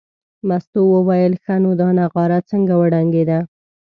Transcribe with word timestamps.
مستو 0.47 0.81
وویل 0.95 1.33
ښه 1.43 1.55
نو 1.63 1.71
دا 1.81 1.89
نغاره 1.99 2.39
څنګه 2.49 2.73
وډنګېده. 2.77 3.39